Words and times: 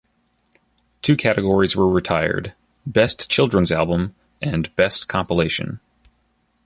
Two 1.03 1.15
categories 1.15 1.75
were 1.75 1.87
retired 1.87 2.55
'Best 2.87 3.29
Children's 3.29 3.71
Album', 3.71 4.15
and 4.41 4.75
'Best 4.75 5.07
Compilation'. 5.07 5.79